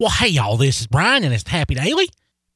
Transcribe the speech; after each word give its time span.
Well, 0.00 0.08
hey, 0.08 0.28
y'all, 0.28 0.56
this 0.56 0.80
is 0.80 0.86
Brian, 0.86 1.24
and 1.24 1.34
it's 1.34 1.46
Happy 1.46 1.74
Daily. 1.74 2.08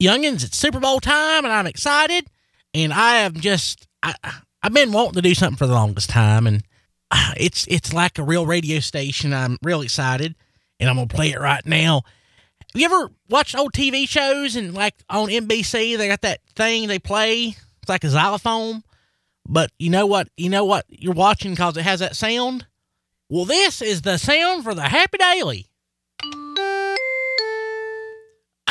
Youngins, 0.02 0.46
it's 0.46 0.56
Super 0.56 0.80
Bowl 0.80 0.98
time, 0.98 1.44
and 1.44 1.52
I'm 1.52 1.67
excited. 1.67 2.26
And 2.72 2.90
I 2.90 3.17
have 3.17 3.34
just, 3.34 3.86
I, 4.02 4.14
I've 4.62 4.72
been 4.72 4.92
wanting 4.92 5.17
to 5.17 5.21
do 5.21 5.35
something 5.35 5.59
for 5.59 5.67
the 5.67 5.75
longest 5.75 6.09
time, 6.09 6.46
and 6.46 6.62
uh, 7.11 7.35
it's 7.37 7.67
it's 7.67 7.93
like 7.93 8.19
a 8.19 8.22
real 8.22 8.46
radio 8.46 8.80
station. 8.80 9.35
I'm 9.35 9.59
real 9.62 9.83
excited, 9.83 10.37
and 10.80 10.88
I'm 10.88 10.96
gonna 10.96 11.07
play 11.07 11.33
it 11.33 11.38
right 11.38 11.65
now. 11.67 12.04
Have 12.72 12.80
you 12.80 12.87
ever 12.87 13.11
watched 13.28 13.54
old 13.54 13.74
TV 13.74 14.08
shows 14.08 14.56
and 14.56 14.72
like 14.72 14.95
on 15.11 15.29
NBC 15.29 15.99
they 15.99 16.09
got 16.09 16.23
that 16.23 16.41
thing 16.56 16.88
they 16.88 16.98
play? 16.98 17.48
It's 17.48 17.91
like 17.91 18.05
a 18.05 18.09
xylophone, 18.09 18.84
but 19.47 19.70
you 19.79 19.91
know 19.91 20.06
what? 20.06 20.29
You 20.38 20.48
know 20.48 20.65
what 20.65 20.87
you're 20.88 21.12
watching 21.12 21.52
because 21.52 21.77
it 21.77 21.83
has 21.83 22.01
that 22.01 22.16
sound. 22.16 22.65
Well, 23.29 23.45
this 23.45 23.83
is 23.83 24.01
the 24.01 24.16
sound 24.16 24.65
for 24.65 24.73
the 24.73 24.88
Happy 24.88 25.19
Daily. 25.19 25.69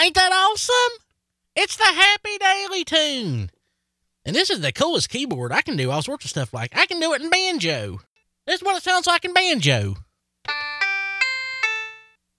Ain't 0.04 0.16
that 0.16 0.34
awesome? 0.34 1.00
It's 1.56 1.78
the 1.78 1.86
Happy 1.86 2.38
Daily 2.38 2.84
tune. 2.84 3.50
And 4.26 4.36
this 4.36 4.50
is 4.50 4.60
the 4.60 4.74
coolest 4.74 5.08
keyboard. 5.08 5.54
I 5.54 5.62
can 5.62 5.78
do 5.78 5.92
all 5.92 6.02
sorts 6.02 6.26
of 6.26 6.30
stuff 6.30 6.54
like 6.54 6.78
I 6.78 6.88
can 6.88 7.00
do 7.00 7.14
it 7.14 7.22
in 7.22 7.30
banjo. 7.30 8.02
This 8.46 8.58
is 8.58 8.64
what 8.64 8.76
it 8.76 8.84
sounds 8.84 9.08
like 9.08 9.24
in 9.24 9.34
banjo. 9.34 9.96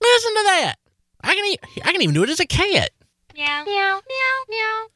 Listen 0.02 0.34
to 0.34 0.42
that. 0.44 0.74
I 1.22 1.34
can 1.34 1.44
e- 1.46 1.80
I 1.82 1.92
can 1.92 2.02
even 2.02 2.14
do 2.14 2.22
it 2.24 2.28
as 2.28 2.40
a 2.40 2.46
cat. 2.46 2.90
Meow, 3.34 3.64
meow, 3.64 4.02
meow, 4.08 4.44
meow. 4.50 4.86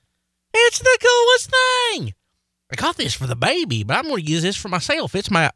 It's 0.52 0.80
the 0.80 0.98
coolest 1.00 1.50
thing. 1.50 2.12
I 2.70 2.76
got 2.76 2.98
this 2.98 3.14
for 3.14 3.26
the 3.26 3.34
baby, 3.34 3.82
but 3.82 3.96
I'm 3.96 4.08
going 4.08 4.22
to 4.22 4.30
use 4.30 4.42
this 4.42 4.56
for 4.56 4.68
myself. 4.68 5.14
It's 5.14 5.30
my, 5.30 5.50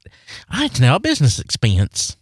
it's 0.51 0.81
now 0.81 0.97
a 0.97 1.01
business 1.01 1.39
expense. 1.39 2.17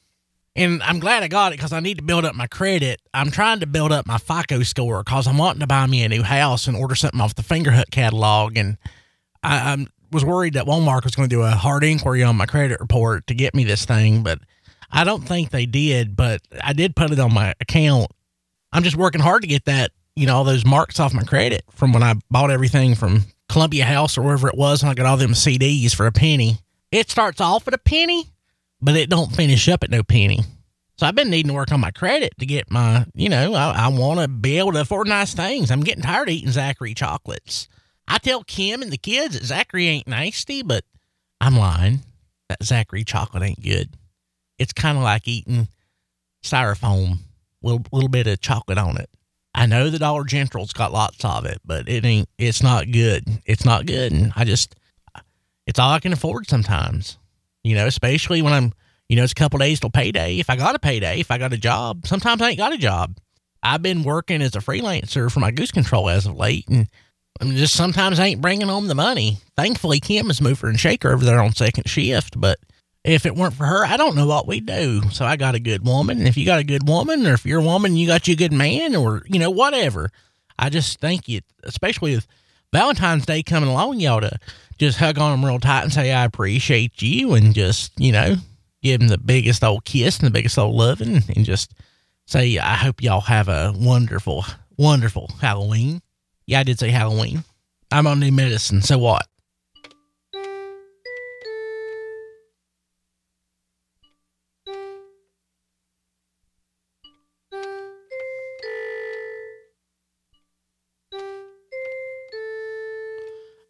And 0.57 0.83
I'm 0.83 0.99
glad 0.99 1.23
I 1.23 1.29
got 1.29 1.53
it 1.53 1.57
because 1.59 1.73
I 1.73 1.81
need 1.81 1.99
to 1.99 2.03
build 2.03 2.25
up 2.25 2.35
my 2.35 2.47
credit. 2.49 3.01
I'm 3.15 3.31
trying 3.31 3.61
to 3.61 3.67
build 3.67 3.93
up 3.93 4.07
my 4.07 4.19
FICO 4.19 4.63
score 4.63 5.03
because 5.05 5.27
I'm 5.27 5.39
wanting 5.39 5.61
to 5.61 5.67
buy 5.67 5.87
me 5.87 6.03
a 6.03 6.09
new 6.09 6.23
house 6.23 6.67
and 6.67 6.77
order 6.77 6.95
something 6.95 7.21
off 7.21 7.37
the 7.37 7.43
Fingerhut 7.43 7.91
catalog. 7.91 8.57
And 8.57 8.77
I, 9.43 9.57
I 9.73 9.87
was 10.11 10.25
worried 10.25 10.55
that 10.55 10.67
Walmart 10.67 11.05
was 11.05 11.15
going 11.15 11.29
to 11.29 11.35
do 11.35 11.43
a 11.43 11.51
hard 11.51 11.85
inquiry 11.85 12.25
on 12.25 12.37
my 12.37 12.47
credit 12.47 12.81
report 12.81 13.29
to 13.29 13.35
get 13.35 13.55
me 13.55 13.65
this 13.65 13.85
thing, 13.85 14.23
but 14.25 14.41
I 14.91 15.05
don't 15.05 15.23
think 15.23 15.51
they 15.51 15.67
did. 15.67 16.17
But 16.17 16.41
I 16.63 16.73
did 16.73 16.97
put 16.97 17.13
it 17.13 17.21
on 17.21 17.33
my 17.33 17.55
account. 17.61 18.11
I'm 18.73 18.83
just 18.83 18.97
working 18.97 19.21
hard 19.21 19.43
to 19.43 19.49
get 19.49 19.67
that, 19.67 19.93
you 20.17 20.27
know, 20.27 20.37
all 20.37 20.45
those 20.45 20.67
marks 20.67 20.99
off 20.99 21.15
my 21.15 21.23
credit 21.23 21.63
from 21.71 21.93
when 21.93 22.03
I 22.03 22.15
bought 22.29 22.51
everything 22.51 22.97
from 22.97 23.25
Columbia 23.49 23.85
House 23.85 24.19
or 24.19 24.23
wherever 24.23 24.49
it 24.49 24.57
was, 24.57 24.83
and 24.83 24.91
I 24.91 24.95
got 24.95 25.07
all 25.07 25.17
them 25.17 25.33
CDs 25.33 25.95
for 25.95 26.07
a 26.07 26.13
penny. 26.13 26.59
It 26.93 27.11
starts 27.11 27.41
off 27.41 27.69
at 27.69 27.75
a 27.75 27.79
penny, 27.79 28.27
but 28.81 28.97
it 28.97 29.11
don't 29.11 29.35
finish 29.35 29.69
up 29.69 29.85
at 29.85 29.91
no 29.91 30.03
penny. 30.03 30.41
So 30.97 31.07
I've 31.07 31.15
been 31.15 31.31
needing 31.31 31.49
to 31.49 31.55
work 31.55 31.73
on 31.73 31.81
my 31.81 31.91
credit 31.91 32.35
to 32.39 32.47
get 32.47 32.71
my, 32.71 33.07
you 33.15 33.31
know, 33.31 33.55
I, 33.55 33.87
I 33.87 33.89
want 33.89 34.21
to 34.21 34.29
be 34.29 34.59
able 34.59 34.73
to 34.73 34.83
afford 34.83 35.09
nice 35.09 35.33
things. 35.33 35.71
I'm 35.71 35.81
getting 35.81 36.03
tired 36.03 36.29
of 36.29 36.35
eating 36.35 36.51
Zachary 36.51 36.93
chocolates. 36.93 37.69
I 38.07 38.19
tell 38.19 38.45
Kim 38.45 38.83
and 38.83 38.93
the 38.93 38.99
kids 38.99 39.35
that 39.35 39.45
Zachary 39.45 39.87
ain't 39.87 40.09
nasty, 40.09 40.63
but 40.63 40.85
I'm 41.41 41.57
lying. 41.57 42.01
That 42.51 42.63
Zachary 42.63 43.05
chocolate 43.05 43.45
ain't 43.45 43.63
good. 43.63 43.95
It's 44.59 44.75
kind 44.75 44.99
of 44.99 45.05
like 45.05 45.27
eating 45.27 45.69
styrofoam, 46.45 47.19
little 47.63 47.83
little 47.93 48.09
bit 48.11 48.27
of 48.27 48.41
chocolate 48.41 48.77
on 48.77 48.99
it. 48.99 49.09
I 49.55 49.67
know 49.67 49.89
the 49.89 49.99
Dollar 49.99 50.25
General's 50.25 50.73
got 50.73 50.93
lots 50.93 51.25
of 51.25 51.47
it, 51.47 51.61
but 51.65 51.89
it 51.89 52.05
ain't. 52.05 52.29
It's 52.37 52.63
not 52.63 52.91
good. 52.91 53.25
It's 53.47 53.65
not 53.65 53.87
good, 53.87 54.13
and 54.13 54.33
I 54.37 54.45
just, 54.45 54.75
it's 55.67 55.79
all 55.79 55.93
I 55.93 56.01
can 56.01 56.13
afford 56.13 56.47
sometimes. 56.47 57.17
You 57.63 57.75
know, 57.75 57.87
especially 57.87 58.43
when 58.43 58.53
I'm, 58.53 58.73
you 59.09 59.17
know, 59.17 59.23
it's 59.23 59.33
a 59.33 59.35
couple 59.35 59.59
days 59.59 59.81
till 59.81 59.91
payday. 59.91 60.39
If 60.39 60.49
I 60.49 60.57
got 60.57 60.75
a 60.75 60.79
payday, 60.79 61.21
if 61.21 61.31
I 61.31 61.39
got 61.39 61.53
a 61.53 61.59
job, 61.59 62.07
sometimes 62.07 62.41
I 62.43 62.51
ain't 62.51 62.59
got 62.59 62.73
a 62.73 62.79
job. 62.79 63.17
I've 63.63 63.83
been 63.83 64.03
working 64.03 64.41
as 64.41 64.57
a 64.57 64.61
freelancer 64.61 65.31
for 65.31 65.41
my 65.41 65.51
goose 65.51 65.71
control 65.71 66.09
as 66.09 66.25
of 66.25 66.37
late, 66.37 66.67
and 66.69 66.89
I'm 67.41 67.57
just 67.57 67.75
sometimes 67.75 68.19
I 68.19 68.27
ain't 68.27 68.41
bringing 68.41 68.69
home 68.69 68.87
the 68.87 68.95
money. 68.95 69.39
Thankfully, 69.57 70.01
Kim 70.01 70.31
is 70.31 70.41
mover 70.41 70.69
and 70.69 70.81
shaker 70.81 71.13
over 71.13 71.25
there 71.25 71.41
on 71.41 71.53
second 71.53 71.89
shift, 71.89 72.41
but 72.41 72.59
if 73.05 73.27
it 73.27 73.35
weren't 73.35 73.55
for 73.55 73.65
her, 73.65 73.85
I 73.85 73.97
don't 73.97 74.17
know 74.17 74.27
what 74.27 74.47
we'd 74.47 74.67
do. 74.67 75.03
So 75.11 75.25
I 75.25 75.37
got 75.37 75.55
a 75.55 75.61
good 75.61 75.87
woman. 75.87 76.27
If 76.27 76.37
you 76.37 76.45
got 76.45 76.59
a 76.59 76.65
good 76.65 76.89
woman, 76.89 77.27
or 77.27 77.35
if 77.35 77.47
you're 77.47 77.61
a 77.61 77.65
woman, 77.65 77.97
you 77.97 78.07
got 78.07 78.29
you 78.29 78.35
a 78.35 78.37
good 78.37 78.53
man, 78.53 78.95
or, 78.95 79.23
you 79.27 79.39
know, 79.39 79.51
whatever. 79.51 80.11
I 80.59 80.69
just 80.69 81.01
think 81.01 81.29
you, 81.29 81.41
especially 81.63 82.15
with 82.15 82.27
Valentine's 82.73 83.27
Day 83.27 83.43
coming 83.43 83.69
along, 83.69 84.01
y'all 84.01 84.21
to 84.21 84.39
just 84.79 84.99
hug 84.99 85.19
on 85.19 85.33
them 85.33 85.45
real 85.45 85.59
tight 85.59 85.83
and 85.83 85.93
say, 85.93 86.13
I 86.13 86.25
appreciate 86.25 87.03
you, 87.03 87.35
and 87.35 87.55
just, 87.55 87.93
you 87.99 88.13
know, 88.13 88.37
give 88.83 89.01
them 89.01 89.09
the 89.09 89.19
biggest 89.19 89.65
old 89.65 89.85
kiss 89.85 90.19
and 90.19 90.27
the 90.27 90.31
biggest 90.31 90.59
old 90.59 90.75
loving, 90.75 91.23
and 91.35 91.45
just 91.45 91.75
say, 92.27 92.59
I 92.59 92.75
hope 92.75 93.03
y'all 93.03 93.21
have 93.23 93.49
a 93.49 93.75
wonderful, 93.77 94.45
wonderful 94.77 95.31
Halloween. 95.41 96.01
Yeah, 96.47 96.61
I 96.61 96.63
did 96.63 96.79
say 96.79 96.91
Halloween. 96.91 97.45
I'm 97.91 98.07
on 98.07 98.21
new 98.21 98.33
medicine, 98.33 98.83
so 98.83 98.99
what? 98.99 99.27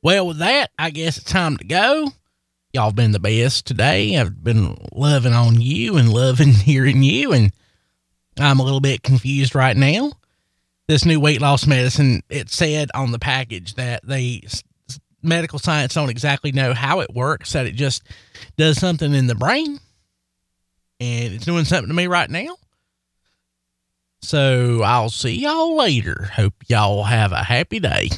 Well, 0.02 0.26
with 0.26 0.38
that, 0.38 0.70
I 0.78 0.90
guess 0.90 1.18
it's 1.18 1.30
time 1.30 1.56
to 1.58 1.64
go. 1.64 2.08
Y'all 2.72 2.92
been 2.92 3.12
the 3.12 3.20
best 3.20 3.66
today. 3.66 4.16
I've 4.16 4.42
been 4.42 4.76
loving 4.92 5.32
on 5.32 5.60
you 5.60 5.96
and 5.96 6.12
loving 6.12 6.48
hearing 6.52 7.02
you, 7.02 7.32
and 7.32 7.52
I'm 8.38 8.60
a 8.60 8.62
little 8.62 8.80
bit 8.80 9.02
confused 9.02 9.54
right 9.54 9.76
now. 9.76 10.12
This 10.88 11.04
new 11.04 11.20
weight 11.20 11.40
loss 11.40 11.66
medicine, 11.66 12.22
it 12.30 12.48
said 12.48 12.90
on 12.94 13.12
the 13.12 13.18
package 13.18 13.74
that 13.74 14.06
they 14.06 14.42
medical 15.22 15.58
science 15.58 15.94
don't 15.94 16.08
exactly 16.08 16.50
know 16.50 16.72
how 16.72 17.00
it 17.00 17.14
works, 17.14 17.52
that 17.52 17.66
it 17.66 17.74
just 17.74 18.02
does 18.56 18.78
something 18.78 19.14
in 19.14 19.26
the 19.26 19.34
brain, 19.34 19.78
and 20.98 21.34
it's 21.34 21.44
doing 21.44 21.64
something 21.64 21.88
to 21.88 21.94
me 21.94 22.06
right 22.06 22.30
now. 22.30 22.56
So 24.22 24.82
I'll 24.82 25.10
see 25.10 25.40
y'all 25.40 25.76
later. 25.76 26.30
Hope 26.34 26.54
y'all 26.68 27.04
have 27.04 27.32
a 27.32 27.42
happy 27.42 27.80
day. 27.80 28.08